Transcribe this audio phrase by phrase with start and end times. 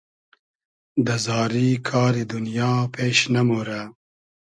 [1.05, 3.81] دۂ زاری کاری دونیا پېش نئمۉرۂ